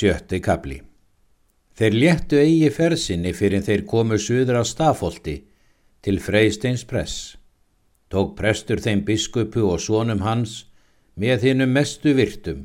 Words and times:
Sjötti 0.00 0.38
kapli 0.40 0.78
Þeir 1.76 1.94
léttu 2.02 2.38
eigi 2.40 2.68
fersinni 2.72 3.34
fyrir 3.36 3.60
þeir 3.66 3.82
komu 3.90 4.16
suður 4.16 4.60
á 4.60 4.64
stafólti 4.64 5.34
til 6.00 6.20
Freysteins 6.24 6.86
press. 6.88 7.36
Tók 8.08 8.32
prestur 8.38 8.80
þeim 8.80 9.02
biskupu 9.04 9.66
og 9.68 9.82
svonum 9.84 10.22
hans 10.24 10.54
með 11.20 11.44
hinnum 11.50 11.74
mestu 11.76 12.14
virtum, 12.16 12.62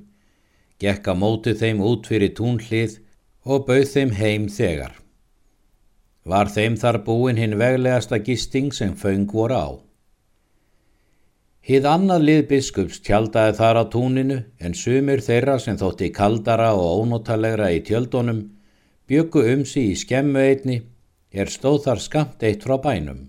gekk 0.80 1.10
að 1.12 1.20
móti 1.26 1.56
þeim 1.60 1.84
út 1.84 2.08
fyrir 2.08 2.32
túnhlið 2.40 3.02
og 3.44 3.68
bauð 3.68 3.92
þeim 3.92 4.16
heim 4.16 4.48
þegar. 4.48 4.96
Var 6.24 6.54
þeim 6.56 6.80
þar 6.80 7.02
búin 7.04 7.42
hinn 7.42 7.60
veglegasta 7.60 8.22
gisting 8.24 8.72
sem 8.72 8.96
föng 8.96 9.28
voru 9.28 9.60
á. 9.60 9.68
Hið 11.66 11.86
annað 11.90 12.26
lið 12.28 12.42
biskups 12.50 13.00
tjaldaði 13.02 13.54
þar 13.58 13.78
á 13.82 13.84
túninu 13.90 14.36
en 14.62 14.76
sumir 14.78 15.24
þeirra 15.26 15.56
sem 15.64 15.80
þótti 15.82 16.12
kaldara 16.14 16.68
og 16.78 17.00
ónótalegra 17.02 17.72
í 17.74 17.80
tjöldunum 17.88 18.44
byggu 19.10 19.42
um 19.56 19.64
sí 19.66 19.88
í 19.94 19.96
skemmu 19.98 20.44
einni 20.44 20.76
er 21.34 21.50
stóð 21.50 21.80
þar 21.88 22.04
skamt 22.04 22.46
eitt 22.46 22.68
frá 22.68 22.78
bænum. 22.86 23.26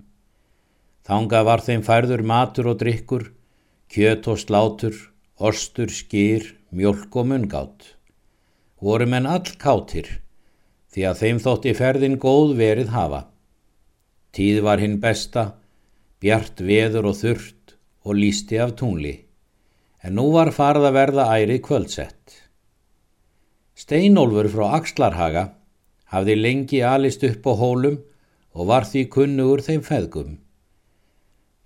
Þanga 1.09 1.43
var 1.49 1.65
þeim 1.65 1.87
færður 1.89 2.27
matur 2.29 2.71
og 2.75 2.79
drikkur, 2.85 3.25
kjöt 3.89 4.29
og 4.29 4.45
slátur, 4.45 5.01
orstur, 5.41 5.89
skýr, 5.89 6.53
mjölk 6.77 7.17
og 7.17 7.33
mungátt. 7.33 7.91
Voru 8.85 9.09
menn 9.09 9.25
all 9.25 9.49
kátir 9.57 10.19
því 10.93 11.09
að 11.09 11.21
þeim 11.25 11.45
þótti 11.49 11.77
ferðin 11.81 12.21
góð 12.21 12.59
verið 12.61 12.93
hafa. 12.93 13.27
Tíð 14.37 14.61
var 14.69 14.85
hinn 14.85 15.01
besta, 15.01 15.55
bjart 16.21 16.61
veður 16.61 17.15
og 17.15 17.23
þurft 17.25 17.56
og 18.07 18.15
lísti 18.15 18.59
af 18.63 18.77
túnli, 18.79 19.15
en 20.07 20.15
nú 20.19 20.31
var 20.31 20.53
farð 20.55 20.87
að 20.89 20.97
verða 21.01 21.25
æri 21.35 21.59
kvöldsett. 21.67 22.37
Steinólfur 23.75 24.47
frá 24.53 24.67
Axlarhaga 24.79 25.43
hafði 26.15 26.37
lengi 26.39 26.83
alist 26.87 27.25
upp 27.27 27.49
á 27.51 27.53
hólum 27.59 27.97
og 28.55 28.69
var 28.71 28.87
því 28.89 29.03
kunnugur 29.13 29.63
þeim 29.67 29.83
feðgum. 29.85 30.37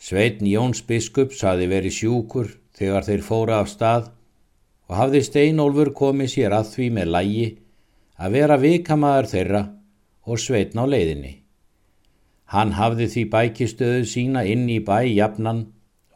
Sveitn 0.01 0.49
Jóns 0.49 0.81
biskup 0.89 1.37
saði 1.37 1.69
verið 1.71 1.99
sjúkur 1.99 2.55
þegar 2.79 3.05
þeir 3.05 3.27
fóra 3.27 3.61
af 3.61 3.69
stað 3.69 4.09
og 4.89 4.97
hafði 4.97 5.21
Steinólfur 5.29 5.93
komið 6.01 6.33
sér 6.35 6.57
að 6.57 6.73
því 6.73 6.87
með 6.97 7.13
lægi 7.17 7.49
að 8.17 8.39
vera 8.39 8.57
vikamaður 8.65 9.29
þeirra 9.35 9.63
og 10.25 10.41
sveitn 10.41 10.81
á 10.81 10.85
leiðinni. 10.89 11.35
Hann 12.51 12.73
hafði 12.75 13.07
því 13.13 13.27
bækistöðu 13.35 14.09
sína 14.09 14.43
inn 14.49 14.65
í 14.73 14.81
bæ 14.83 15.05
jafnan 15.13 15.69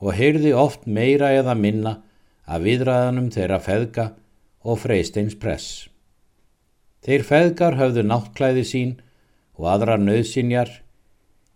og 0.03 0.15
heyrði 0.19 0.53
oft 0.57 0.87
meira 0.87 1.31
eða 1.37 1.55
minna 1.59 1.99
af 2.45 2.65
viðræðanum 2.65 3.31
þeirra 3.35 3.61
feðga 3.63 4.07
og 4.65 4.81
freysteins 4.83 5.37
press. 5.41 5.89
Þeir 7.05 7.25
feðgar 7.29 7.77
höfðu 7.79 8.05
náttklæði 8.09 8.65
sín 8.65 8.95
og 9.59 9.69
aðra 9.75 9.99
nöðsinjar 10.01 10.71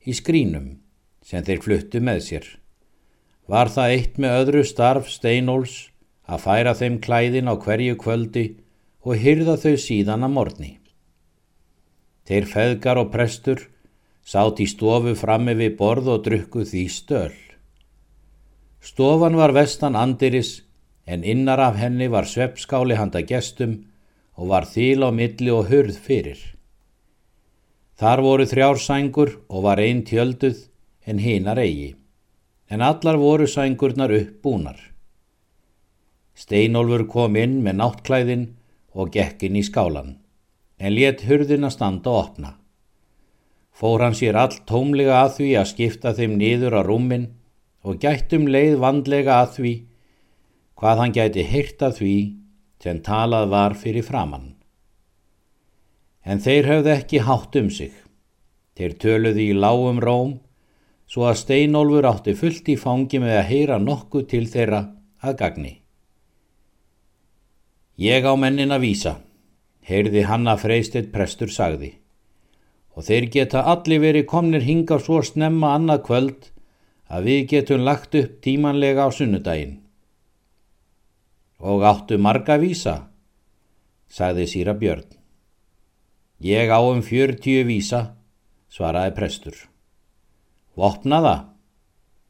í 0.05 0.15
skrínum 0.17 0.77
sem 1.25 1.45
þeir 1.45 1.63
fluttu 1.65 2.03
með 2.05 2.21
sér. 2.27 2.47
Var 3.49 3.73
það 3.73 3.95
eitt 3.95 4.19
með 4.21 4.37
öðru 4.43 4.65
starf 4.69 5.09
Steinóls 5.09 5.89
að 6.29 6.45
færa 6.45 6.75
þeim 6.77 6.99
klæðin 7.05 7.49
á 7.49 7.57
hverju 7.57 7.97
kvöldi 8.01 8.45
og 9.09 9.17
hyrða 9.17 9.57
þau 9.61 9.75
síðan 9.81 10.27
að 10.29 10.35
morni. 10.37 10.73
Þeir 12.29 12.49
feðgar 12.53 13.01
og 13.01 13.13
prestur 13.13 13.65
sátt 14.29 14.61
í 14.61 14.69
stofu 14.69 15.15
frammi 15.17 15.57
við 15.57 15.79
borð 15.81 16.13
og 16.13 16.25
drukku 16.27 16.67
því 16.69 16.85
stöl. 16.93 17.48
Stofan 18.81 19.37
var 19.37 19.53
vestan 19.53 19.97
andiris 19.97 20.63
en 21.07 21.25
innar 21.25 21.59
af 21.59 21.77
henni 21.81 22.09
var 22.09 22.25
sveppskáli 22.29 22.95
handa 22.95 23.23
gestum 23.23 23.79
og 24.37 24.51
var 24.53 24.67
þýl 24.69 25.07
á 25.09 25.11
milli 25.11 25.51
og 25.51 25.71
hurð 25.71 25.97
fyrir. 25.99 26.39
Þar 27.99 28.23
voru 28.23 28.45
þrjár 28.47 28.79
sængur 28.79 29.33
og 29.49 29.65
var 29.65 29.81
einn 29.83 30.05
tjölduð 30.07 30.69
en 31.09 31.19
hinar 31.19 31.59
eigi, 31.59 31.97
en 32.71 32.85
allar 32.85 33.17
voru 33.19 33.49
sængurnar 33.49 34.13
upp 34.15 34.37
búnar. 34.45 34.79
Steinólfur 36.39 37.09
kom 37.11 37.37
inn 37.41 37.59
með 37.65 37.81
náttklæðin 37.81 38.45
og 38.95 39.11
gekkin 39.17 39.57
í 39.59 39.65
skálan, 39.67 40.15
en 40.79 40.95
let 40.95 41.25
hurðina 41.27 41.73
standa 41.75 42.13
og 42.13 42.21
opna. 42.21 42.53
Fór 43.75 44.05
hann 44.05 44.15
sér 44.15 44.39
allt 44.39 44.63
tómlega 44.71 45.25
að 45.25 45.35
því 45.39 45.51
að 45.59 45.71
skipta 45.73 46.15
þeim 46.15 46.39
niður 46.39 46.79
á 46.79 46.81
rúminn 46.87 47.27
og 47.87 48.01
gættum 48.03 48.49
leið 48.51 48.79
vandlega 48.83 49.39
að 49.43 49.55
því 49.57 49.75
hvað 50.79 51.01
hann 51.03 51.15
gæti 51.15 51.45
hyrta 51.53 51.91
því 51.95 52.17
sem 52.83 53.01
talað 53.03 53.49
var 53.55 53.75
fyrir 53.79 54.07
framann. 54.07 54.55
En 56.23 56.43
þeir 56.45 56.69
höfðu 56.71 56.93
ekki 56.95 57.25
hátt 57.27 57.57
um 57.59 57.71
sig. 57.73 57.95
Þeir 58.79 58.95
töluði 59.03 59.49
í 59.51 59.57
lágum 59.59 59.99
róm 60.03 60.37
svo 61.09 61.25
að 61.27 61.41
Steinólfur 61.43 62.07
átti 62.07 62.35
fullt 62.37 62.69
í 62.69 62.77
fangi 62.79 63.19
með 63.23 63.39
að 63.41 63.49
heyra 63.51 63.79
nokkuð 63.83 64.27
til 64.31 64.45
þeirra 64.53 64.83
að 65.25 65.39
gagni. 65.41 65.73
Ég 67.99 68.23
á 68.29 68.33
mennin 68.39 68.71
að 68.71 68.85
vísa, 68.85 69.15
heyrði 69.83 70.23
Hanna 70.29 70.55
Freystedt 70.61 71.09
prestur 71.11 71.51
sagði, 71.51 71.97
og 72.95 73.09
þeir 73.09 73.27
geta 73.35 73.65
allir 73.73 74.05
verið 74.05 74.29
komnir 74.31 74.63
hinga 74.63 75.01
svo 75.03 75.19
snemma 75.27 75.73
annað 75.75 76.05
kvöld 76.07 76.51
að 77.09 77.29
við 77.29 77.45
getum 77.53 77.85
lagt 77.85 78.15
upp 78.19 78.41
tímanlega 78.45 79.09
á 79.09 79.11
sunnudaginn. 79.13 79.79
Og 81.59 81.83
áttu 81.83 82.19
marga 82.21 82.59
vísa, 82.61 83.09
sagði 84.09 84.47
síra 84.47 84.77
Björn. 84.79 85.09
Ég 86.45 86.71
á 86.71 86.79
um 86.79 87.01
fjörtíu 87.03 87.65
vísa, 87.67 88.15
svaraði 88.71 89.15
prestur. 89.17 89.57
Vopna 90.79 91.19
það? 91.25 91.41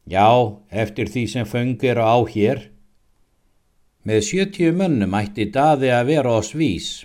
Já, 0.08 0.28
eftir 0.72 1.10
því 1.12 1.26
sem 1.28 1.44
föngir 1.44 2.00
á 2.00 2.16
hér. 2.24 2.70
Með 4.08 4.24
sjötíu 4.30 4.72
mönnum 4.72 5.18
ætti 5.18 5.50
daði 5.52 5.92
að 5.92 6.08
vera 6.14 6.38
oss 6.40 6.54
vís. 6.56 7.04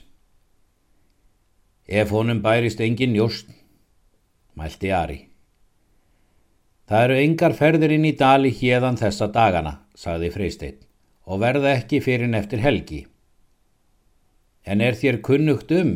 Ef 1.83 2.13
honum 2.15 2.39
bærist 2.39 2.79
engin 2.79 3.17
jórn, 3.17 3.51
mælti 4.55 4.93
Ari. 4.95 5.32
Það 6.89 7.03
eru 7.05 7.19
engar 7.21 7.53
ferðir 7.55 7.93
inn 7.95 8.05
í 8.05 8.15
dali 8.19 8.51
hérðan 8.51 8.99
þessa 8.99 9.29
dagana, 9.31 9.77
sagði 9.95 10.31
Freysteinn, 10.33 10.79
og 11.23 11.39
verða 11.39 11.77
ekki 11.77 12.01
fyrir 12.03 12.33
eftir 12.35 12.59
helgi. 12.59 13.05
En 14.67 14.81
er 14.81 14.97
þér 14.99 15.21
kunnugt 15.23 15.71
um 15.71 15.93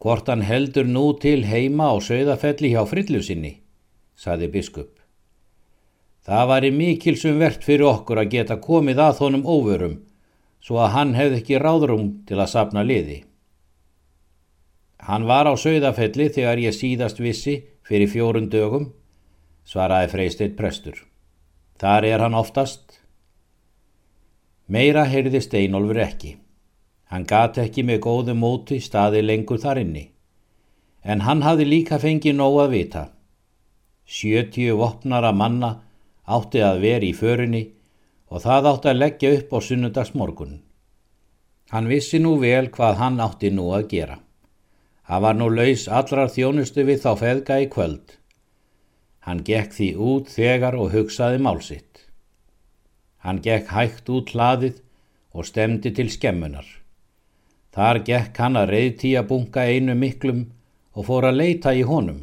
hvort 0.00 0.28
hann 0.28 0.44
heldur 0.44 0.88
nú 0.88 1.04
til 1.20 1.44
heima 1.48 1.90
á 1.92 1.96
sögðafelli 2.00 2.72
hjá 2.72 2.82
frillusinni, 2.88 3.52
sagði 4.16 4.50
biskup. 4.52 4.90
Það 6.24 6.48
var 6.48 6.64
í 6.64 6.72
mikilsum 6.72 7.38
verðt 7.40 7.64
fyrir 7.68 7.88
okkur 7.90 8.20
að 8.20 8.32
geta 8.32 8.56
komið 8.60 9.00
að 9.04 9.22
honum 9.24 9.44
óvörum, 9.44 9.96
svo 10.64 10.80
að 10.80 10.92
hann 10.96 11.14
hefði 11.16 11.40
ekki 11.42 11.60
ráðrum 11.60 12.10
til 12.28 12.40
að 12.40 12.52
sapna 12.52 12.84
liði. 12.84 13.22
Hann 15.04 15.28
var 15.28 15.48
á 15.48 15.52
sögðafelli 15.52 16.30
þegar 16.32 16.60
ég 16.64 16.76
síðast 16.76 17.20
vissi 17.20 17.58
fyrir 17.84 18.08
fjórun 18.08 18.48
dögum 18.48 18.88
svaraði 19.64 20.10
Freysteinn 20.12 20.56
prestur. 20.56 20.98
Þar 21.80 22.06
er 22.08 22.24
hann 22.24 22.36
oftast. 22.38 23.00
Meira 24.68 25.04
heyrði 25.08 25.40
Steinolfur 25.44 26.00
ekki. 26.04 26.34
Hann 27.10 27.26
gati 27.28 27.64
ekki 27.64 27.84
með 27.84 28.02
góðu 28.06 28.34
móti 28.38 28.80
staði 28.80 29.22
lengur 29.24 29.60
þar 29.60 29.82
inni. 29.82 30.04
En 31.04 31.24
hann 31.26 31.42
hafði 31.44 31.66
líka 31.68 31.98
fengið 32.00 32.38
nóg 32.38 32.60
að 32.62 32.74
vita. 32.76 33.04
Sjötíu 34.04 34.76
vopnara 34.80 35.32
manna 35.32 35.74
átti 36.24 36.62
að 36.64 36.80
vera 36.84 37.04
í 37.04 37.12
förunni 37.16 37.64
og 38.32 38.42
það 38.44 38.70
átti 38.70 38.90
að 38.92 39.00
leggja 39.00 39.32
upp 39.38 39.52
á 39.52 39.58
sunnudagsmorgun. 39.68 40.58
Hann 41.72 41.88
vissi 41.88 42.20
nú 42.20 42.36
vel 42.40 42.70
hvað 42.72 43.00
hann 43.00 43.20
átti 43.20 43.50
nú 43.52 43.70
að 43.76 43.88
gera. 43.92 44.18
Hann 45.04 45.22
var 45.24 45.36
nú 45.36 45.50
laus 45.52 45.88
allrar 45.88 46.32
þjónustu 46.32 46.84
við 46.88 47.02
þá 47.04 47.10
feðga 47.20 47.60
í 47.60 47.68
kvöld 47.72 48.16
Hann 49.24 49.40
gekk 49.40 49.72
því 49.72 49.86
út 49.96 50.28
þegar 50.28 50.76
og 50.76 50.90
hugsaði 50.92 51.38
málsitt. 51.40 52.02
Hann 53.24 53.40
gekk 53.44 53.70
hægt 53.72 54.10
út 54.12 54.34
hlaðið 54.34 54.82
og 55.32 55.48
stemdi 55.48 55.94
til 55.96 56.10
skemmunar. 56.12 56.66
Þar 57.72 58.02
gekk 58.04 58.36
hann 58.38 58.60
að 58.60 58.74
reyðtí 58.74 59.14
að 59.16 59.30
bunga 59.30 59.64
einu 59.64 59.96
miklum 59.96 60.44
og 60.92 61.08
fór 61.08 61.30
að 61.30 61.40
leita 61.40 61.72
í 61.72 61.82
honum. 61.88 62.20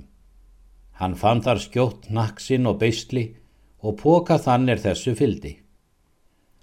Hann 1.01 1.18
fann 1.18 1.42
þar 1.42 1.63
skjótt 1.65 2.07
naksinn 2.13 2.69
og 2.69 2.77
beistli 2.83 3.25
og 3.81 3.97
póka 3.97 4.38
þann 4.38 4.69
er 4.69 4.80
þessu 4.86 5.15
fyldi. 5.18 5.57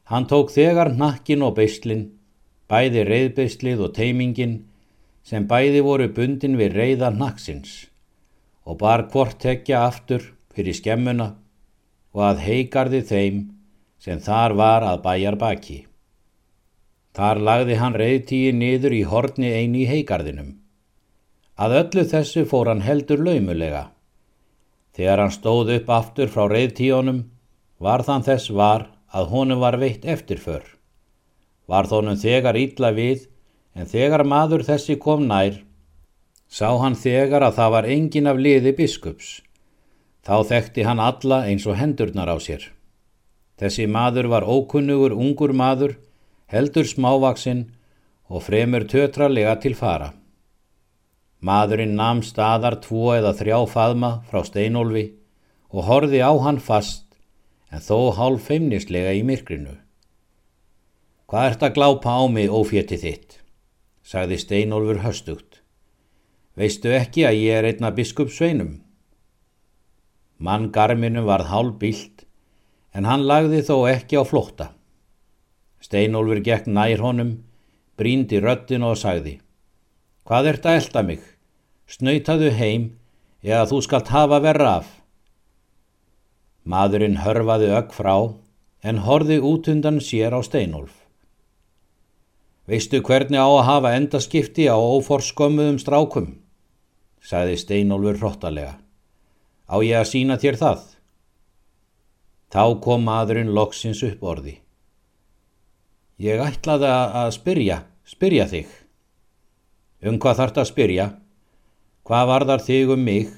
Hann 0.09 0.31
tók 0.31 0.55
þegar 0.55 0.95
nakkin 0.95 1.43
og 1.43 1.57
beistlin, 1.59 2.07
bæði 2.71 3.03
reyðbeistlið 3.11 3.83
og 3.85 3.95
teimingin 3.99 4.61
sem 5.27 5.51
bæði 5.51 5.83
voru 5.85 6.07
bundin 6.15 6.57
við 6.57 6.79
reyða 6.79 7.11
naksins 7.11 7.89
og 8.69 8.77
bar 8.83 9.07
hvort 9.13 9.39
tekja 9.41 9.87
aftur 9.87 10.25
fyrir 10.53 10.77
skemmuna 10.77 11.33
og 12.13 12.25
að 12.31 12.43
heigarði 12.45 13.01
þeim 13.11 13.39
sem 14.05 14.21
þar 14.21 14.55
var 14.61 14.85
að 14.85 15.03
bæjar 15.07 15.39
baki. 15.41 15.79
Þar 17.17 17.41
lagði 17.49 17.77
hann 17.81 17.97
reyðtíi 17.99 18.53
niður 18.55 18.95
í 18.95 19.03
horni 19.11 19.53
einu 19.57 19.81
í 19.83 19.89
heigarðinum. 19.89 20.51
Að 21.59 21.75
öllu 21.81 22.05
þessu 22.13 22.45
fór 22.47 22.71
hann 22.71 22.85
heldur 22.85 23.25
laumulega. 23.25 23.89
Þegar 24.95 25.25
hann 25.25 25.35
stóð 25.35 25.73
upp 25.79 25.91
aftur 25.95 26.31
frá 26.31 26.45
reyðtíunum 26.53 27.25
var 27.83 28.05
þann 28.07 28.27
þess 28.27 28.53
var 28.55 28.87
að 29.11 29.33
honum 29.33 29.63
var 29.65 29.79
veitt 29.81 30.05
eftirför. 30.05 30.63
Var 31.67 31.89
þónum 31.91 32.21
þegar 32.21 32.59
ítla 32.61 32.93
við 32.95 33.27
en 33.75 33.89
þegar 33.89 34.25
maður 34.27 34.65
þessi 34.69 34.99
kom 35.01 35.27
nær 35.31 35.59
sá 36.49 36.73
hann 36.81 36.97
þegar 36.97 37.45
að 37.45 37.57
það 37.61 37.73
var 37.77 37.89
engin 37.95 38.31
af 38.31 38.41
liði 38.41 38.73
biskups. 38.77 39.29
Þá 40.25 40.37
þekkti 40.51 40.85
hann 40.89 41.01
alla 41.01 41.45
eins 41.49 41.67
og 41.69 41.79
hendurnar 41.79 42.29
á 42.33 42.37
sér. 42.41 42.71
Þessi 43.59 43.89
maður 43.91 44.29
var 44.33 44.47
ókunnugur 44.49 45.15
ungur 45.17 45.53
maður 45.53 45.97
heldur 46.53 46.87
smávaksinn 46.89 47.67
og 48.29 48.45
fremur 48.45 48.87
tötralega 48.89 49.57
til 49.63 49.75
fara. 49.77 50.13
Maðurinn 51.41 51.95
nam 51.99 52.23
staðar 52.27 52.79
tvo 52.83 53.13
eða 53.15 53.35
þrjá 53.39 53.59
faðma 53.71 54.11
frá 54.31 54.43
steinólfi 54.47 55.05
og 55.71 55.85
horfi 55.87 56.23
á 56.25 56.33
hann 56.45 56.59
fast 56.59 57.05
en 57.71 57.85
þó 57.85 58.15
hálf 58.17 58.49
feimnislega 58.49 59.13
í 59.15 59.23
myrkrinu. 59.27 59.77
Hvað 61.29 61.51
ert 61.51 61.65
að 61.67 61.75
glápa 61.77 62.17
á 62.17 62.23
mig 62.33 62.49
ófétti 62.49 62.97
þitt? 62.97 63.39
sagði 64.09 64.39
steinólfur 64.41 65.03
höstugt. 65.05 65.48
Veistu 66.59 66.91
ekki 66.91 67.23
að 67.23 67.37
ég 67.39 67.55
er 67.55 67.67
einna 67.69 67.93
biskup 67.95 68.33
sveinum? 68.35 68.81
Mann 70.43 70.73
garminu 70.75 71.23
varð 71.29 71.53
hálf 71.53 71.77
bilt 71.79 72.25
en 72.99 73.07
hann 73.07 73.23
lagði 73.31 73.61
þó 73.69 73.77
ekki 73.87 74.19
á 74.19 74.27
flótta. 74.27 74.67
Steinólfur 75.79 76.41
gekk 76.43 76.67
nær 76.67 76.99
honum, 77.05 77.31
bríndi 77.95 78.41
röttin 78.43 78.83
og 78.83 78.99
sagði 78.99 79.37
Hvað 80.27 80.49
ert 80.53 80.67
að 80.67 80.81
elda 80.81 81.05
mig? 81.13 81.21
Snautaðu 81.87 82.51
heim 82.59 82.89
eða 83.47 83.63
þú 83.71 83.81
skalt 83.87 84.11
hafa 84.11 84.41
verra 84.43 84.73
af. 84.81 84.91
Maðurinn 86.67 87.21
hörfaði 87.23 87.71
ögg 87.79 87.95
frá 87.95 88.17
en 88.83 89.01
horði 89.07 89.39
út 89.53 89.71
undan 89.71 90.03
sér 90.03 90.35
á 90.35 90.43
Steinólf. 90.43 91.07
Veistu 92.67 92.99
hvernig 92.99 93.39
á 93.39 93.47
að 93.47 93.65
hafa 93.71 93.95
endaskipti 93.95 94.67
á 94.67 94.75
óforskömmuðum 94.75 95.79
strákum? 95.79 96.29
Sagði 97.25 97.59
Steinólfur 97.61 98.19
hróttalega. 98.21 98.79
Á 99.69 99.77
ég 99.85 99.99
að 100.01 100.11
sína 100.13 100.39
þér 100.41 100.59
það? 100.61 100.85
Þá 102.49 102.65
kom 102.85 103.05
maðurinn 103.05 103.53
loksins 103.53 104.01
upp 104.07 104.23
orði. 104.25 104.55
Ég 106.19 106.41
ætlaði 106.43 106.89
að 106.89 107.33
spyrja, 107.37 107.83
spyrja 108.09 108.47
þig. 108.51 108.71
Um 110.03 110.17
hvað 110.23 110.41
þart 110.41 110.63
að 110.63 110.71
spyrja? 110.71 111.07
Hvað 112.09 112.31
varðar 112.33 112.65
þig 112.65 112.95
um 112.95 113.05
mig? 113.05 113.33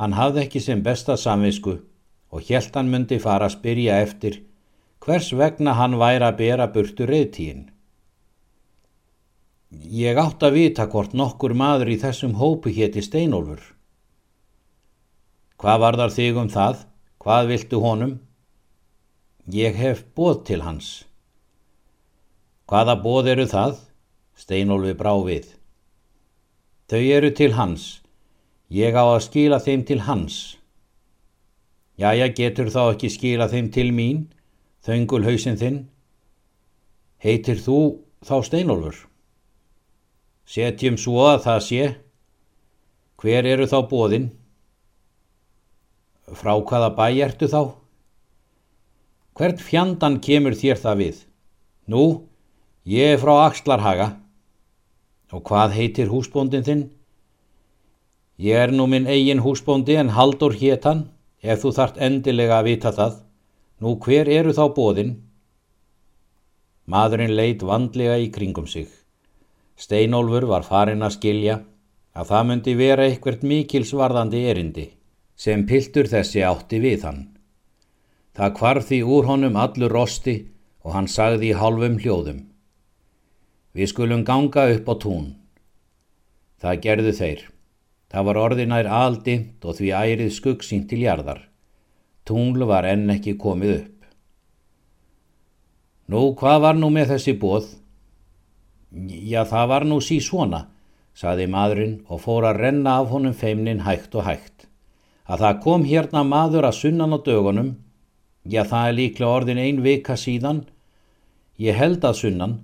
Hann 0.00 0.16
hafði 0.18 0.42
ekki 0.42 0.60
sem 0.64 0.82
besta 0.82 1.16
samvisku 1.20 1.76
og 2.32 2.48
helt 2.48 2.74
hann 2.74 2.90
myndi 2.90 3.20
fara 3.22 3.46
að 3.46 3.58
spyrja 3.58 4.00
eftir 4.02 4.40
hvers 5.02 5.32
vegna 5.36 5.74
hann 5.78 5.98
væri 6.00 6.26
að 6.26 6.38
bera 6.38 6.66
burtu 6.74 7.06
reyðtíðin. 7.06 7.68
Ég 9.72 10.18
átt 10.20 10.42
að 10.44 10.58
vita 10.58 10.84
hvort 10.84 11.14
nokkur 11.16 11.54
maður 11.56 11.94
í 11.94 11.96
þessum 11.96 12.34
hópu 12.36 12.68
hétti 12.76 13.00
Steinólfur. 13.00 13.62
Hvað 15.56 15.78
varðar 15.80 16.12
þig 16.12 16.40
um 16.42 16.50
það? 16.52 16.82
Hvað 17.22 17.46
viltu 17.48 17.78
honum? 17.80 18.12
Ég 19.48 19.72
hef 19.78 20.02
bóð 20.12 20.42
til 20.44 20.60
hans. 20.60 21.06
Hvaða 22.68 22.98
bóð 23.00 23.30
eru 23.32 23.46
það? 23.48 23.78
Steinólfi 24.36 24.92
brá 24.98 25.14
við. 25.24 25.46
Þau 26.92 27.00
eru 27.16 27.30
til 27.32 27.54
hans. 27.56 28.02
Ég 28.68 28.92
á 28.92 29.04
að 29.04 29.24
skila 29.24 29.60
þeim 29.60 29.86
til 29.88 30.02
hans. 30.04 30.58
Jæja, 31.96 32.28
getur 32.28 32.68
þá 32.68 32.82
ekki 32.90 33.08
skila 33.12 33.48
þeim 33.48 33.70
til 33.72 33.88
mín, 33.92 34.26
þöngul 34.84 35.22
hausinn 35.24 35.56
þinn? 35.56 35.80
Heitir 37.24 37.56
þú 37.56 37.78
þá 38.20 38.36
Steinólfur? 38.50 39.11
Setjum 40.52 40.98
svo 41.00 41.22
að 41.30 41.44
það 41.46 41.60
sé. 41.68 41.84
Hver 43.22 43.48
eru 43.48 43.68
þá 43.70 43.78
bóðinn? 43.88 44.26
Frá 46.32 46.52
hvaða 46.58 46.90
bæ 46.98 47.06
ertu 47.28 47.48
þá? 47.48 47.62
Hvert 49.38 49.62
fjandan 49.64 50.20
kemur 50.20 50.56
þér 50.58 50.80
það 50.82 51.00
við? 51.00 51.24
Nú, 51.88 52.02
Ég 52.82 53.14
er 53.14 53.20
frá 53.22 53.46
Axlarhaga. 53.46 54.08
Og 55.30 55.44
hvað 55.46 55.74
heitir 55.76 56.08
húsbóndin 56.10 56.64
þinn? 56.66 56.80
Ég 58.42 58.58
er 58.58 58.72
nú 58.74 58.88
minn 58.90 59.06
eigin 59.06 59.44
húsbóndi 59.44 59.94
en 60.00 60.10
Haldur 60.16 60.56
héttan, 60.58 61.04
ef 61.38 61.62
þú 61.62 61.70
þart 61.76 62.00
endilega 62.02 62.58
að 62.58 62.66
vita 62.66 62.90
það. 62.96 63.20
Nú 63.78 63.94
hver 64.02 64.26
eru 64.26 64.50
þá 64.50 64.64
bóðinn? 64.74 65.14
Maðurinn 66.90 67.36
leitt 67.38 67.62
vandlega 67.62 68.18
í 68.18 68.32
kringum 68.34 68.66
sig. 68.66 68.90
Steinólfur 69.78 70.46
var 70.50 70.66
farin 70.66 71.02
að 71.02 71.16
skilja 71.16 71.60
að 72.12 72.28
það 72.30 72.48
myndi 72.48 72.74
vera 72.78 73.06
eitthvert 73.08 73.44
mikilsvarðandi 73.46 74.42
erindi 74.52 74.86
sem 75.42 75.64
piltur 75.66 76.08
þessi 76.10 76.42
átti 76.46 76.80
við 76.82 77.06
hann. 77.08 77.22
Það 78.36 78.56
kvarð 78.58 78.88
því 78.88 78.98
úr 79.14 79.28
honum 79.28 79.56
allur 79.60 79.92
rosti 79.92 80.36
og 80.84 80.94
hann 80.96 81.08
sagði 81.08 81.52
í 81.52 81.56
hálfum 81.58 81.98
hljóðum. 82.00 82.42
Við 83.72 83.88
skulum 83.92 84.24
ganga 84.28 84.68
upp 84.74 84.88
á 84.88 84.94
tún. 85.00 85.26
Það 86.60 86.80
gerðu 86.84 87.12
þeir. 87.18 87.42
Það 88.12 88.26
var 88.28 88.40
orðinær 88.44 88.88
aldimt 88.92 89.64
og 89.64 89.78
því 89.78 89.92
ærið 89.96 90.32
skuggsýnt 90.36 90.90
til 90.90 91.00
jarðar. 91.06 91.40
Tunglu 92.28 92.68
var 92.68 92.86
enn 92.86 93.08
ekki 93.10 93.38
komið 93.40 93.72
upp. 93.78 94.04
Nú, 96.12 96.34
hvað 96.36 96.58
var 96.66 96.76
nú 96.76 96.90
með 96.92 97.14
þessi 97.14 97.34
bóð? 97.40 97.70
Já, 98.92 99.44
það 99.48 99.68
var 99.72 99.86
nú 99.88 100.00
sí 100.04 100.18
svona, 100.20 100.66
saði 101.16 101.46
maðurinn 101.48 101.94
og 102.08 102.20
fór 102.24 102.48
að 102.50 102.60
renna 102.66 102.98
af 103.00 103.12
honum 103.12 103.36
feimnin 103.36 103.84
hægt 103.86 104.14
og 104.14 104.26
hægt. 104.28 104.66
Að 105.26 105.46
það 105.46 105.62
kom 105.64 105.86
hérna 105.88 106.24
maður 106.28 106.68
að 106.68 106.78
sunnan 106.80 107.16
á 107.16 107.18
dögunum, 107.24 107.70
já, 108.44 108.64
það 108.64 108.88
er 108.88 108.98
líklega 108.98 109.38
orðin 109.38 109.62
ein 109.62 109.80
vika 109.84 110.18
síðan, 110.18 110.66
ég 111.56 111.78
held 111.78 112.04
að 112.04 112.20
sunnan, 112.20 112.60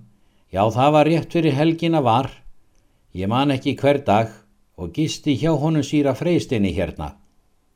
Já, 0.49 0.63
það 0.73 0.93
var 0.95 1.05
rétt 1.05 1.33
fyrir 1.33 1.53
helgina 1.53 1.99
var. 2.01 2.31
Ég 3.13 3.29
man 3.29 3.53
ekki 3.53 3.75
hver 3.77 4.01
dag 4.05 4.31
og 4.81 4.93
gisti 4.95 5.35
hjá 5.37 5.51
honum 5.53 5.85
síra 5.85 6.15
freystinni 6.17 6.71
hérna. 6.73 7.13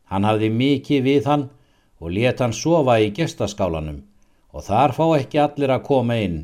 Hann 0.10 0.26
hafði 0.26 0.50
mikið 0.50 1.06
við 1.06 1.30
hann 1.30 1.44
og 2.02 2.16
let 2.18 2.42
hann 2.42 2.54
sofa 2.54 2.98
í 3.02 3.12
gestaskálanum 3.14 4.02
og 4.54 4.66
þar 4.66 4.94
fá 4.98 5.06
ekki 5.20 5.42
allir 5.42 5.74
að 5.74 5.86
koma 5.86 6.18
inn. 6.22 6.40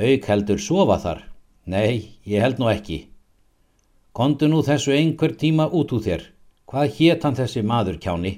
Auk 0.00 0.28
heldur 0.32 0.60
sofa 0.60 0.96
þar. 1.04 1.20
Nei, 1.70 2.18
ég 2.26 2.42
held 2.42 2.58
nú 2.58 2.66
ekki. 2.72 3.04
Kondu 4.16 4.48
nú 4.50 4.62
þessu 4.66 4.90
einhver 4.96 5.36
tíma 5.38 5.68
út 5.70 5.92
úr 5.94 6.02
þér. 6.02 6.22
Hvað 6.66 6.94
hétt 6.96 7.26
hann 7.26 7.36
þessi 7.38 7.62
maður 7.62 8.00
kjáni? 8.02 8.32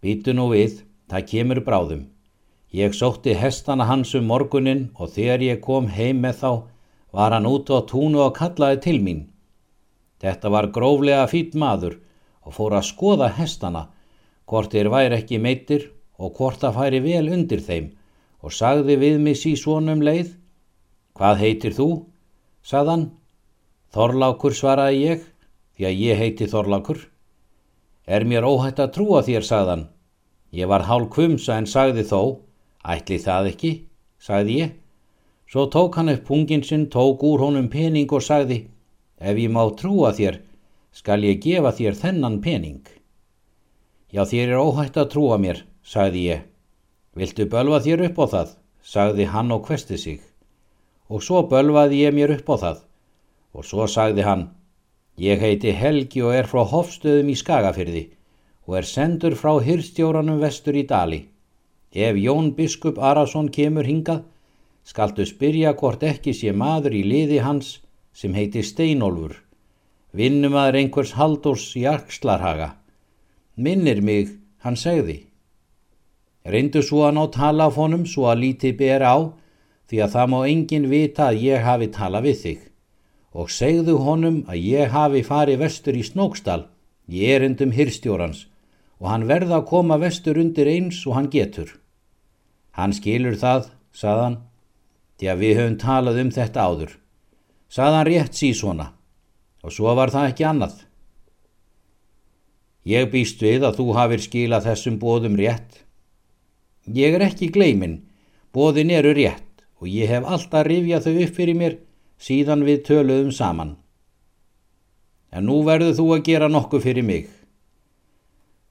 Býtu 0.00 0.32
nú 0.32 0.46
við, 0.54 0.84
það 1.10 1.26
kemur 1.32 1.60
bráðum. 1.66 2.06
Ég 2.72 2.96
sótti 2.96 3.34
hestana 3.36 3.84
hans 3.90 4.14
um 4.16 4.24
morgunin 4.30 4.86
og 4.96 5.12
þegar 5.16 5.44
ég 5.44 5.60
kom 5.64 5.90
heim 5.92 6.22
með 6.24 6.40
þá 6.40 6.50
var 7.12 7.36
hann 7.36 7.48
út 7.50 7.68
á 7.72 7.84
túnu 7.92 8.24
og 8.24 8.36
kallaði 8.40 8.80
til 8.86 8.98
mín. 9.04 9.22
Þetta 10.22 10.52
var 10.54 10.72
gróflega 10.72 11.28
fít 11.28 11.54
maður 11.56 11.98
og 12.44 12.56
fór 12.56 12.78
að 12.78 12.88
skoða 12.88 13.28
hestana, 13.36 13.88
hvort 14.48 14.72
þeir 14.72 14.88
væri 14.94 15.20
ekki 15.20 15.42
meittir 15.44 15.90
og 16.16 16.36
hvort 16.40 16.64
það 16.64 16.80
færi 16.80 17.04
vel 17.04 17.28
undir 17.36 17.60
þeim 17.68 17.92
og 18.40 18.54
sagði 18.54 18.96
við 18.96 19.20
mig 19.20 19.36
sísónum 19.36 20.00
leið. 20.04 20.37
Hvað 21.18 21.40
heitir 21.42 21.74
þú? 21.74 21.88
sagðan. 22.62 23.08
Þorlákur 23.90 24.54
svaraði 24.54 24.98
ég, 25.02 25.22
því 25.74 25.86
að 25.88 26.02
ég 26.04 26.20
heiti 26.20 26.46
Þorlákur. 26.46 27.00
Er 28.06 28.24
mér 28.24 28.46
óhætt 28.46 28.78
að 28.78 28.92
trúa 28.94 29.22
þér, 29.26 29.46
sagðan. 29.48 29.88
Ég 30.54 30.70
var 30.70 30.86
hálf 30.86 31.10
kvumsa 31.16 31.56
en 31.58 31.66
sagði 31.66 32.04
þó, 32.06 32.20
Ætli 32.88 33.18
það 33.18 33.48
ekki, 33.50 33.72
sagði 34.22 34.60
ég. 34.60 34.76
Svo 35.48 35.66
tók 35.72 35.96
hann 35.98 36.12
upp 36.12 36.22
pungin 36.28 36.62
sinn, 36.62 36.86
tók 36.92 37.24
úr 37.26 37.42
honum 37.42 37.66
pening 37.72 38.12
og 38.14 38.22
sagði, 38.22 38.60
ef 39.18 39.40
ég 39.40 39.50
má 39.50 39.64
trúa 39.74 40.12
þér, 40.14 40.38
skal 40.92 41.24
ég 41.24 41.42
gefa 41.42 41.72
þér 41.74 41.98
þennan 41.98 42.38
pening. 42.44 42.84
Já, 44.12 44.22
þér 44.22 44.54
er 44.54 44.62
óhætt 44.62 44.96
að 45.00 45.10
trúa 45.16 45.40
mér, 45.40 45.64
sagði 45.82 46.24
ég. 46.28 46.46
Viltu 47.18 47.48
bölva 47.50 47.82
þér 47.82 48.06
upp 48.08 48.22
á 48.22 48.26
það, 48.34 48.56
sagði 48.84 49.30
hann 49.34 49.52
og 49.56 49.64
kvesti 49.66 49.98
sig. 49.98 50.27
Og 51.08 51.24
svo 51.24 51.42
bölvaði 51.48 52.04
ég 52.04 52.14
mér 52.14 52.34
upp 52.36 52.48
á 52.52 52.56
það. 52.64 52.78
Og 53.56 53.64
svo 53.64 53.86
sagði 53.88 54.26
hann, 54.26 54.44
ég 55.16 55.40
heiti 55.40 55.72
Helgi 55.72 56.22
og 56.22 56.36
er 56.36 56.48
frá 56.50 56.62
hofstöðum 56.68 57.32
í 57.32 57.36
Skagafyrði 57.40 58.04
og 58.68 58.76
er 58.76 58.86
sendur 58.86 59.34
frá 59.40 59.54
hyrstjóranum 59.64 60.42
vestur 60.42 60.76
í 60.76 60.84
Dali. 60.84 61.22
Ef 61.96 62.16
Jón 62.20 62.52
biskup 62.56 62.98
Arason 63.00 63.48
kemur 63.48 63.86
hingað, 63.88 64.26
skaltu 64.84 65.24
spyrja 65.24 65.72
hvort 65.72 66.04
ekki 66.04 66.34
sé 66.36 66.52
maður 66.52 66.98
í 67.00 67.02
liði 67.08 67.38
hans 67.40 67.78
sem 68.12 68.36
heiti 68.36 68.60
Steinolfur, 68.60 69.38
vinnumadur 70.12 70.76
einhvers 70.82 71.14
haldurs 71.16 71.70
í 71.80 71.86
Arkslarhaga. 71.88 72.74
Minnir 73.56 74.02
mig, 74.04 74.36
hann 74.60 74.76
segði. 74.76 75.22
Reyndu 76.44 76.84
svo 76.84 77.06
að 77.08 77.16
ná 77.16 77.24
tala 77.32 77.70
af 77.70 77.80
honum 77.80 78.04
svo 78.06 78.28
að 78.28 78.44
lítið 78.44 78.76
ber 78.78 79.04
á 79.08 79.16
því 79.88 80.02
að 80.04 80.14
það 80.14 80.32
má 80.32 80.40
engin 80.44 80.88
vita 80.90 81.30
að 81.30 81.44
ég 81.46 81.64
hafi 81.64 81.88
tala 81.92 82.20
við 82.24 82.42
þig 82.42 82.64
og 83.38 83.50
segðu 83.52 83.96
honum 84.02 84.42
að 84.48 84.64
ég 84.66 84.92
hafi 84.92 85.22
farið 85.24 85.62
vestur 85.62 85.96
í 85.96 86.04
Snóksdal, 86.04 86.66
ég 87.08 87.36
er 87.36 87.44
endum 87.46 87.72
hirstjórans 87.76 88.46
og 88.98 89.10
hann 89.12 89.28
verða 89.28 89.60
að 89.60 89.68
koma 89.70 89.98
vestur 90.00 90.40
undir 90.40 90.68
eins 90.68 91.00
og 91.06 91.14
hann 91.16 91.30
getur. 91.30 91.70
Hann 92.74 92.94
skilur 92.96 93.36
það, 93.38 93.70
saðan, 93.94 94.40
því 95.18 95.30
að 95.30 95.40
við 95.44 95.56
höfum 95.60 95.78
talað 95.78 96.20
um 96.24 96.32
þetta 96.34 96.66
áður. 96.66 96.92
Saðan 97.68 98.08
rétt 98.08 98.38
sí 98.38 98.52
svona 98.56 98.92
og 99.62 99.74
svo 99.74 99.94
var 99.96 100.12
það 100.12 100.32
ekki 100.32 100.48
annað. 100.48 100.76
Ég 102.88 103.10
býst 103.12 103.42
við 103.44 103.66
að 103.68 103.80
þú 103.80 103.90
hafir 103.96 104.24
skilað 104.24 104.70
þessum 104.70 104.96
bóðum 105.00 105.36
rétt. 105.38 105.84
Ég 106.88 107.14
er 107.18 107.26
ekki 107.28 107.52
gleimin, 107.52 108.00
bóðin 108.52 108.94
eru 108.94 109.12
rétt 109.16 109.47
og 109.78 109.86
ég 109.88 110.10
hef 110.10 110.26
alltaf 110.26 110.66
rifjað 110.66 111.06
þau 111.06 111.20
upp 111.24 111.36
fyrir 111.36 111.58
mér 111.58 111.76
síðan 112.18 112.64
við 112.66 112.82
töluðum 112.88 113.30
saman. 113.34 113.76
En 115.30 115.46
nú 115.46 115.60
verður 115.66 115.94
þú 115.98 116.06
að 116.16 116.24
gera 116.30 116.48
nokkuð 116.50 116.84
fyrir 116.86 117.06
mig. 117.06 117.28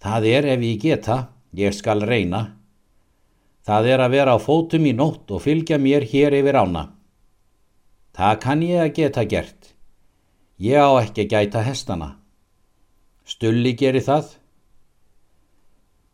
Það 0.04 0.30
er 0.34 0.48
ef 0.54 0.66
ég 0.66 0.82
geta, 0.82 1.18
ég 1.54 1.74
skal 1.74 2.04
reyna. 2.06 2.44
Það 3.68 3.90
er 3.94 4.04
að 4.04 4.14
vera 4.16 4.36
á 4.36 4.40
fótum 4.40 4.86
í 4.88 4.94
nótt 4.96 5.32
og 5.32 5.44
fylgja 5.44 5.78
mér 5.82 6.06
hér 6.08 6.36
yfir 6.38 6.58
ána. 6.60 6.84
Það 8.18 8.40
kann 8.44 8.64
ég 8.66 8.82
að 8.82 8.94
geta 8.98 9.24
gert. 9.30 9.74
Ég 10.58 10.82
á 10.82 10.90
ekki 11.04 11.28
að 11.28 11.34
gæta 11.36 11.62
hestana. 11.62 12.10
Stulli 13.28 13.76
geri 13.78 14.02
það. 14.02 14.32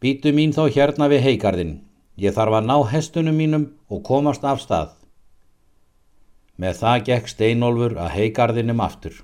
Býtu 0.04 0.34
mín 0.36 0.52
þá 0.52 0.66
hérna 0.68 1.08
við 1.08 1.24
heikarðin. 1.30 1.76
Ég 2.20 2.36
þarf 2.36 2.60
að 2.60 2.67
ná 2.70 2.75
hestunum 2.91 3.38
mínum 3.38 3.65
og 3.89 4.03
komast 4.05 4.43
af 4.46 4.62
stað. 4.62 4.91
Með 6.62 6.77
það 6.84 7.05
gekk 7.08 7.32
Steinolfur 7.32 7.96
að 7.98 8.13
heikarðinum 8.13 8.84
aftur, 8.86 9.15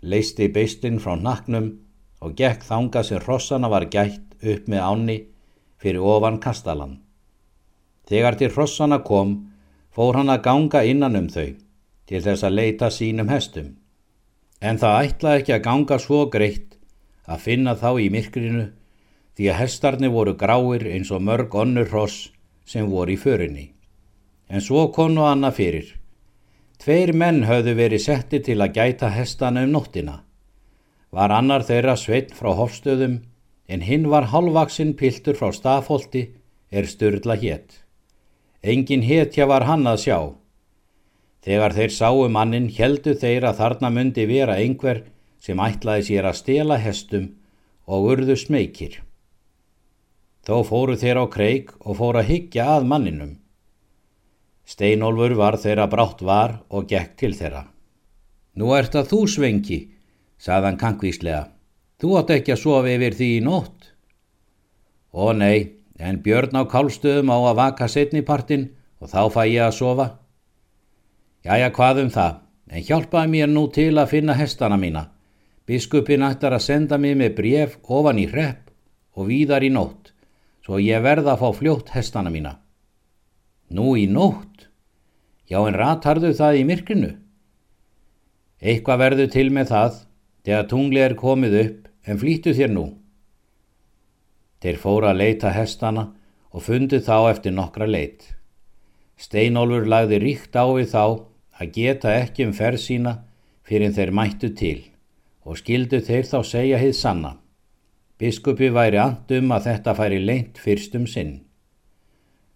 leisti 0.00 0.48
beistinn 0.48 1.00
frá 1.02 1.12
naknum 1.20 1.68
og 2.24 2.32
gekk 2.38 2.64
þanga 2.64 3.02
sem 3.04 3.20
rossana 3.26 3.68
var 3.68 3.84
gætt 3.92 4.38
upp 4.40 4.68
með 4.72 4.80
áni 4.80 5.18
fyrir 5.82 6.00
ofan 6.00 6.40
kastalan. 6.40 7.00
Þegar 8.08 8.38
til 8.40 8.50
hrossana 8.54 9.02
kom, 9.04 9.34
fór 9.92 10.16
hann 10.16 10.32
að 10.32 10.44
ganga 10.46 10.82
innan 10.88 11.18
um 11.18 11.28
þau, 11.28 11.52
til 12.08 12.20
þess 12.24 12.46
að 12.48 12.56
leita 12.56 12.88
sínum 12.90 13.28
hestum. 13.28 13.74
En 14.62 14.78
það 14.80 15.00
ætlaði 15.04 15.42
ekki 15.42 15.54
að 15.56 15.64
ganga 15.66 15.98
svo 16.00 16.24
greitt 16.32 16.78
að 17.28 17.44
finna 17.44 17.76
þá 17.76 17.90
í 18.00 18.08
myrkrinu 18.14 18.70
því 19.36 19.48
að 19.52 19.58
hestarni 19.62 20.10
voru 20.12 20.34
gráir 20.36 20.84
eins 20.90 21.10
og 21.10 21.22
mörg 21.24 21.54
onnur 21.54 21.88
hross 21.88 22.30
sem 22.68 22.88
voru 22.90 23.14
í 23.14 23.20
förinni. 23.20 23.72
En 24.48 24.60
svo 24.60 24.88
konu 24.92 25.24
Anna 25.24 25.50
fyrir. 25.50 25.94
Tveir 26.82 27.12
menn 27.14 27.44
höfðu 27.48 27.76
verið 27.78 28.04
setti 28.04 28.42
til 28.42 28.58
að 28.60 28.74
gæta 28.76 29.08
hestana 29.14 29.62
um 29.64 29.72
nóttina. 29.72 30.22
Var 31.12 31.30
annar 31.30 31.64
þeirra 31.68 31.96
sveit 31.96 32.32
frá 32.36 32.52
hofstöðum 32.58 33.20
en 33.68 33.84
hinn 33.86 34.08
var 34.10 34.28
halvaksinn 34.32 34.96
piltur 34.98 35.38
frá 35.38 35.52
stafólti 35.54 36.24
er 36.70 36.88
styrla 36.88 37.36
hétt. 37.38 37.82
Engin 38.62 39.02
hetja 39.02 39.46
var 39.46 39.66
hann 39.68 39.86
að 39.86 40.02
sjá. 40.04 40.18
Þegar 41.42 41.74
þeir 41.76 41.94
sáu 41.94 42.28
mannin 42.28 42.68
heldu 42.70 43.14
þeir 43.18 43.48
að 43.48 43.58
þarna 43.62 43.90
myndi 43.90 44.26
vera 44.30 44.58
einhver 44.58 45.02
sem 45.42 45.58
ætlaði 45.58 46.08
sér 46.08 46.28
að 46.30 46.38
stela 46.38 46.76
hestum 46.78 47.32
og 47.86 48.12
urðu 48.12 48.36
smeikir. 48.38 49.00
Þó 50.42 50.62
fóru 50.66 50.96
þeir 50.98 51.22
á 51.22 51.26
kreik 51.30 51.70
og 51.86 51.98
fóru 52.00 52.18
að 52.18 52.30
higgja 52.32 52.66
að 52.76 52.88
manninum. 52.90 53.36
Steinolfur 54.66 55.36
var 55.38 55.58
þeirra 55.62 55.86
brátt 55.90 56.22
var 56.26 56.56
og 56.70 56.88
gekk 56.90 57.14
til 57.20 57.34
þeirra. 57.38 57.66
Nú 58.58 58.72
ert 58.76 58.96
að 58.98 59.12
þú 59.12 59.20
svengi, 59.30 59.78
sagðan 60.42 60.80
kankvíslega. 60.80 61.46
Þú 62.02 62.16
átt 62.18 62.32
ekki 62.34 62.54
að 62.56 62.62
sofa 62.64 62.90
yfir 62.90 63.14
því 63.14 63.28
í 63.36 63.44
nótt. 63.46 63.92
Ó 65.14 65.30
nei, 65.36 65.78
en 66.02 66.18
Björn 66.24 66.58
á 66.58 66.66
kálstöðum 66.66 67.30
á 67.30 67.38
að 67.38 67.58
vaka 67.60 67.88
setnipartin 67.88 68.66
og 68.98 69.12
þá 69.12 69.22
fæ 69.30 69.42
ég 69.46 69.62
að 69.68 69.76
sofa. 69.78 70.06
Jæja, 71.46 71.70
hvað 71.74 72.00
um 72.02 72.10
það, 72.10 72.34
en 72.74 72.86
hjálpaði 72.88 73.30
mér 73.30 73.50
nú 73.50 73.68
til 73.70 73.92
að 73.94 74.10
finna 74.16 74.34
hestana 74.38 74.78
mína. 74.78 75.04
Biskupin 75.66 76.26
ættar 76.26 76.56
að 76.56 76.66
senda 76.66 76.98
mig 76.98 77.14
með 77.18 77.36
bref 77.38 77.78
ofan 77.86 78.18
í 78.18 78.26
hrepp 78.26 78.72
og 79.14 79.28
víðar 79.30 79.62
í 79.62 79.70
nótt, 79.70 80.01
svo 80.62 80.78
ég 80.78 81.02
verða 81.02 81.34
að 81.34 81.42
fá 81.42 81.58
fljótt 81.58 81.92
hestana 81.96 82.30
mína. 82.30 82.56
Nú 83.72 83.96
í 83.98 84.06
nótt? 84.06 84.68
Já, 85.50 85.58
en 85.66 85.76
ratarðu 85.76 86.32
það 86.38 86.58
í 86.60 86.64
myrkrinu? 86.68 87.12
Eitthvað 88.62 89.00
verðu 89.02 89.28
til 89.32 89.48
með 89.50 89.72
það, 89.72 89.96
þegar 90.46 90.68
tungli 90.70 91.02
er 91.02 91.16
komið 91.18 91.56
upp, 91.62 91.80
en 92.06 92.18
flýttu 92.18 92.54
þér 92.54 92.72
nú. 92.74 92.84
Þeir 94.62 94.78
fóra 94.78 95.10
að 95.10 95.20
leita 95.22 95.50
hestana 95.50 96.06
og 96.54 96.62
fundi 96.62 97.02
þá 97.02 97.32
eftir 97.32 97.54
nokkra 97.56 97.88
leit. 97.88 98.28
Steinólfur 99.18 99.88
lagði 99.90 100.20
ríkt 100.22 100.54
á 100.54 100.66
við 100.70 100.92
þá 100.94 101.04
að 101.58 101.74
geta 101.74 102.14
ekki 102.14 102.46
um 102.46 102.54
ferð 102.54 102.82
sína 102.82 103.16
fyrir 103.66 103.94
þeir 103.94 104.14
mættu 104.14 104.50
til 104.54 104.78
og 105.42 105.58
skildu 105.58 105.98
þeir 106.02 106.26
þá 106.26 106.38
segja 106.46 106.78
hið 106.78 106.94
sanna. 106.94 107.36
Biskupi 108.22 108.68
væri 108.70 109.00
andum 109.02 109.50
að 109.50 109.64
þetta 109.66 109.92
færi 109.98 110.18
leint 110.22 110.58
fyrstum 110.62 111.08
sinn. 111.10 111.40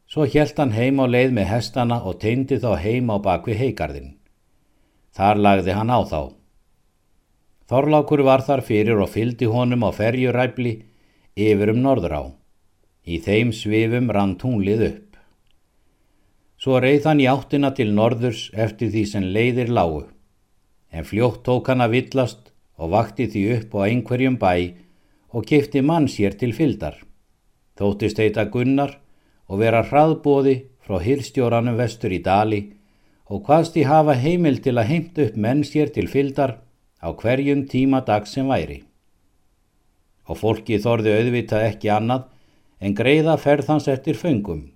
Svo 0.07 0.23
hjælt 0.23 0.61
hann 0.63 0.77
heim 0.77 1.01
á 1.03 1.11
leið 1.11 1.33
með 1.35 1.49
hestana 1.51 1.97
og 2.07 2.21
teindi 2.23 2.61
þá 2.63 2.77
heim 2.85 3.11
á 3.11 3.19
bakvi 3.19 3.57
heikarðin. 3.59 4.13
Þar 5.11 5.43
lagði 5.43 5.75
hann 5.75 5.91
á 5.91 5.99
þá. 6.07 6.21
Þorlákur 7.67 8.23
var 8.29 8.47
þar 8.47 8.63
fyrir 8.63 9.03
og 9.03 9.11
fyldi 9.11 9.51
honum 9.51 9.83
á 9.83 9.91
ferjuræfli 9.91 10.77
yfir 11.35 11.75
um 11.75 11.83
norðrá. 11.83 12.23
Í 13.03 13.19
þeim 13.27 13.51
svifum 13.51 14.15
rann 14.15 14.39
tunglið 14.39 14.87
upp. 14.93 15.19
Svo 16.63 16.79
reið 16.79 17.11
hann 17.11 17.27
í 17.27 17.27
áttina 17.27 17.75
til 17.75 17.91
norðurs 17.91 18.53
eftir 18.55 18.95
því 18.95 19.07
sem 19.11 19.31
leiðir 19.35 19.75
lágu, 19.75 20.05
en 20.95 21.11
fljótt 21.11 21.43
tók 21.43 21.75
hann 21.75 21.83
að 21.83 21.99
villast 21.99 22.53
og 22.79 22.95
vakti 22.95 23.27
því 23.27 23.49
upp 23.59 23.75
á 23.75 23.91
einhverjum 23.91 24.39
bæ 24.39 24.86
og 25.37 25.45
kifti 25.45 25.83
mann 25.85 26.09
sér 26.09 26.39
til 26.41 26.55
fyldar. 26.57 26.97
Þóttist 27.77 28.23
heita 28.23 28.47
Gunnar 28.49 28.97
og 29.47 29.61
vera 29.61 29.83
hraðbóði 29.85 30.57
frá 30.81 30.97
hýrstjóranum 31.05 31.77
vestur 31.77 32.15
í 32.17 32.23
Dali 32.25 32.63
og 33.29 33.45
hvaðst 33.45 33.77
í 33.77 33.85
hafa 33.85 34.17
heimil 34.17 34.63
til 34.65 34.79
að 34.79 34.91
heimta 34.93 35.27
upp 35.29 35.37
menn 35.37 35.65
sér 35.67 35.93
til 35.93 36.09
fyldar 36.09 36.57
á 37.05 37.09
hverjum 37.13 37.67
tíma 37.69 38.01
dag 38.07 38.25
sem 38.31 38.49
væri 38.49 38.81
og 40.27 40.41
fólki 40.41 40.79
þorði 40.83 41.13
auðvitað 41.19 41.67
ekki 41.69 41.91
annað 41.93 42.25
en 42.83 42.95
greiða 42.99 43.37
ferðans 43.41 43.87
eftir 43.89 44.19
föngum. 44.19 44.73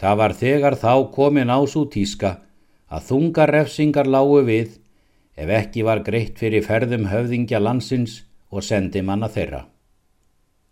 Það 0.00 0.14
var 0.20 0.34
þegar 0.40 0.76
þá 0.78 0.92
komin 1.14 1.52
ás 1.52 1.74
út 1.76 1.92
tíska 1.92 2.38
að 2.88 3.04
þungar 3.10 3.52
refsingar 3.52 4.08
lágu 4.08 4.40
við 4.46 4.78
ef 5.36 5.52
ekki 5.60 5.84
var 5.86 6.00
greitt 6.06 6.38
fyrir 6.40 6.64
ferðum 6.64 7.10
höfðingja 7.10 7.60
landsins 7.60 8.22
og 8.50 8.64
sendi 8.64 9.02
manna 9.02 9.28
þeirra. 9.28 9.64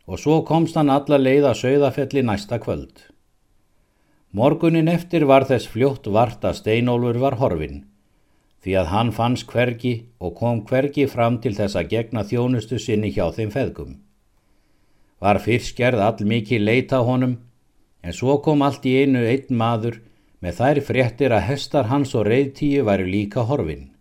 Og 0.07 0.21
svo 0.23 0.41
komst 0.47 0.77
hann 0.79 0.93
alla 0.93 1.19
leið 1.19 1.51
að 1.51 1.61
sögðafelli 1.63 2.23
næsta 2.23 2.61
kvöld. 2.63 3.03
Morgunin 4.33 4.89
eftir 4.89 5.27
var 5.27 5.47
þess 5.49 5.69
fljótt 5.73 6.07
vart 6.13 6.45
að 6.45 6.61
Steinólfur 6.61 7.21
var 7.23 7.39
horfinn 7.43 7.85
því 8.67 8.75
að 8.81 8.89
hann 8.91 9.11
fanns 9.15 9.45
hvergi 9.47 9.93
og 10.19 10.33
kom 10.41 10.65
hvergi 10.67 11.05
fram 11.07 11.37
til 11.39 11.53
þess 11.55 11.79
að 11.79 11.91
gegna 11.93 12.25
þjónustu 12.27 12.81
sinni 12.83 13.13
hjá 13.15 13.29
þeim 13.37 13.53
feðgum. 13.55 13.93
Var 15.23 15.39
fyrst 15.45 15.77
gerð 15.79 16.03
all 16.03 16.27
mikið 16.27 16.65
leita 16.67 16.99
honum, 17.07 17.37
en 18.03 18.17
svo 18.17 18.41
kom 18.43 18.65
allt 18.67 18.83
í 18.91 18.97
einu 19.05 19.23
einn 19.23 19.55
maður 19.61 20.01
með 20.43 20.59
þær 20.59 20.81
fréttir 20.89 21.37
að 21.37 21.47
hestar 21.47 21.87
hans 21.93 22.17
og 22.19 22.27
reyðtíu 22.27 22.83
væri 22.89 23.07
líka 23.07 23.47
horfin. 23.47 23.93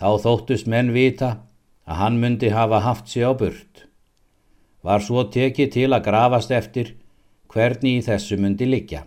Þá 0.00 0.08
þóttust 0.24 0.64
menn 0.64 0.94
vita 0.96 1.30
að 1.90 1.98
hann 1.98 2.18
myndi 2.22 2.52
hafa 2.54 2.78
haft 2.84 3.08
sig 3.10 3.26
á 3.26 3.34
burt. 3.34 3.86
Var 4.86 5.02
svo 5.02 5.24
tekið 5.34 5.72
til 5.74 5.88
að 5.90 6.04
grafast 6.06 6.52
eftir 6.54 6.94
hvernig 7.50 7.98
í 7.98 8.04
þessu 8.06 8.38
myndi 8.38 8.68
liggja. 8.68 9.02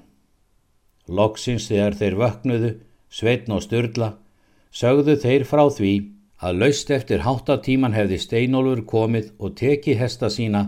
Loksins 1.07 1.69
þegar 1.71 1.95
þeir 1.99 2.17
vöknuðu, 2.19 2.71
Sveitn 3.13 3.55
og 3.55 3.63
Sturla, 3.63 4.09
sögðu 4.71 5.15
þeir 5.23 5.47
frá 5.47 5.63
því 5.71 5.93
að 6.43 6.59
laust 6.59 6.91
eftir 6.91 7.23
háttatíman 7.23 7.95
hefði 7.95 8.19
Steinólfur 8.19 8.83
komið 8.89 9.31
og 9.39 9.55
teki 9.59 9.95
hesta 9.95 10.29
sína, 10.33 10.65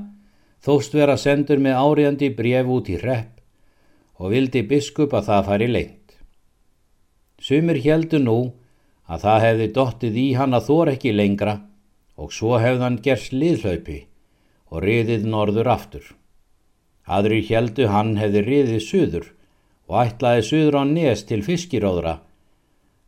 þóst 0.63 0.95
vera 0.95 1.17
sendur 1.19 1.59
með 1.59 1.79
áriðandi 1.83 2.31
bref 2.37 2.71
út 2.77 2.89
í 2.89 2.99
hrepp 3.01 3.33
og 4.15 4.31
vildi 4.31 4.61
biskup 4.63 5.13
að 5.13 5.27
það 5.29 5.47
fari 5.49 5.67
lengt. 5.67 6.15
Sumir 7.43 7.81
heldu 7.83 8.21
nú 8.23 8.39
að 9.05 9.25
það 9.27 9.45
hefði 9.45 9.71
dottið 9.75 10.19
í 10.21 10.27
hann 10.39 10.55
að 10.55 10.69
þór 10.69 10.93
ekki 10.95 11.11
lengra 11.11 11.57
og 12.15 12.31
svo 12.33 12.59
hefði 12.61 12.83
hann 12.85 12.99
gerst 13.05 13.33
liðhlaupi 13.35 13.97
og 14.71 14.83
riðið 14.85 15.25
norður 15.29 15.71
aftur. 15.75 16.05
Aðri 17.05 17.41
heldu 17.49 17.89
hann 17.91 18.15
hefði 18.17 18.45
riðið 18.45 18.85
suður 18.85 19.27
og 19.85 19.99
ætlaði 20.01 20.45
suður 20.47 20.79
á 20.81 20.83
nes 20.89 21.25
til 21.29 21.41
fiskiróðra 21.45 22.15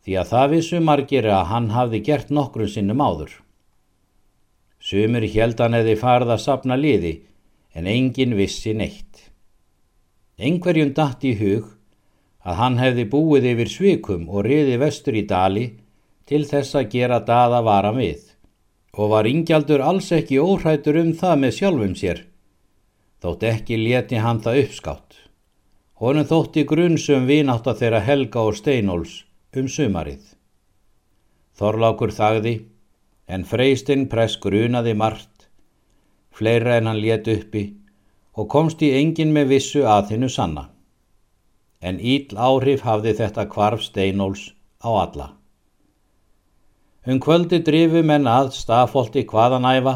því 0.05 0.19
að 0.21 0.29
það 0.31 0.51
vissu 0.53 0.81
margir 0.83 1.25
að 1.27 1.47
hann 1.51 1.71
hafði 1.75 2.03
gert 2.09 2.29
nokkrum 2.31 2.69
sinnum 2.71 3.01
áður. 3.03 3.31
Sumir 4.79 5.25
held 5.33 5.59
hann 5.59 5.75
hefði 5.75 5.97
farið 5.99 6.35
að 6.35 6.43
sapna 6.43 6.77
liði 6.79 7.15
en 7.75 7.89
engin 7.89 8.37
vissi 8.37 8.75
neitt. 8.77 9.25
Engverjum 10.37 10.93
datt 10.95 11.25
í 11.25 11.33
hug 11.39 11.73
að 12.47 12.59
hann 12.61 12.77
hefði 12.79 13.07
búið 13.11 13.49
yfir 13.51 13.73
svikum 13.73 14.29
og 14.29 14.45
riði 14.47 14.77
vestur 14.79 15.17
í 15.17 15.25
dali 15.27 15.67
til 16.29 16.45
þess 16.47 16.77
að 16.77 16.91
gera 16.93 17.19
daða 17.25 17.63
varam 17.65 17.97
við 17.99 18.26
og 18.93 19.11
var 19.11 19.27
ingjaldur 19.29 19.83
alls 19.83 20.11
ekki 20.15 20.39
óhrættur 20.39 20.99
um 21.01 21.13
það 21.17 21.39
með 21.43 21.55
sjálfum 21.57 21.95
sér, 21.99 22.23
þótt 23.21 23.45
ekki 23.51 23.79
leti 23.81 24.21
hann 24.23 24.41
það 24.45 24.61
uppskátt. 24.63 25.17
Honum 25.97 26.27
þótti 26.29 26.63
grunnsum 26.69 27.25
vinátt 27.25 27.67
að 27.67 27.79
þeirra 27.81 28.01
Helga 28.05 28.43
og 28.45 28.57
Steinóls 28.59 29.23
um 29.57 29.67
sumarið. 29.67 30.21
Þorlákur 31.57 32.13
þagði, 32.13 32.53
en 33.27 33.45
freystinn 33.49 34.05
press 34.11 34.37
grunaði 34.37 34.93
margt, 34.93 35.47
fleira 36.29 36.77
en 36.77 36.91
hann 36.91 37.01
let 37.01 37.27
uppi 37.33 37.63
og 38.37 38.45
komst 38.53 38.83
í 38.85 38.91
engin 38.93 39.33
með 39.33 39.55
vissu 39.55 39.81
að 39.89 40.13
hennu 40.13 40.29
sanna. 40.29 40.67
En 41.81 41.97
íll 41.97 42.29
áhrif 42.37 42.85
hafði 42.85 43.15
þetta 43.17 43.47
kvarf 43.49 43.81
Steinóls 43.89 44.51
á 44.85 44.89
alla. 44.93 45.31
Um 47.07 47.21
kvöldi 47.23 47.61
drifu 47.63 48.01
menn 48.03 48.27
að 48.27 48.49
staðfólti 48.57 49.21
hvaðan 49.29 49.63
æfa, 49.63 49.93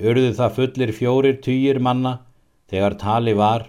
urðu 0.00 0.30
það 0.38 0.54
fullir 0.56 0.92
fjórir 0.96 1.34
týjir 1.44 1.80
manna 1.84 2.12
þegar 2.72 2.96
tali 3.02 3.34
var 3.36 3.66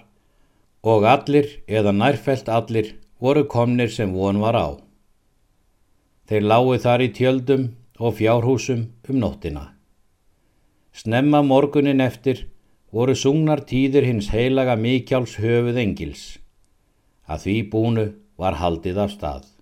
og 0.83 1.03
allir 1.03 1.49
eða 1.67 1.91
nærfelt 1.91 2.47
allir 2.47 2.93
voru 3.19 3.43
komnir 3.51 3.91
sem 3.91 4.15
von 4.15 4.39
var 4.39 4.55
á. 4.55 4.67
Þeir 6.31 6.47
lágu 6.47 6.79
þar 6.85 7.03
í 7.03 7.09
tjöldum 7.17 7.65
og 7.99 8.15
fjárhúsum 8.21 8.87
um 9.11 9.19
nóttina. 9.19 9.65
Snemma 10.95 11.41
morgunin 11.43 11.99
eftir 11.99 12.45
voru 12.95 13.15
sungnar 13.15 13.65
tíðir 13.67 14.07
hins 14.07 14.31
heilaga 14.31 14.77
mikjáls 14.79 15.35
höfuð 15.35 15.81
engils. 15.83 16.23
Að 17.27 17.43
því 17.43 17.57
búnu 17.75 18.07
var 18.39 18.55
haldið 18.63 19.03
af 19.03 19.11
stað. 19.17 19.52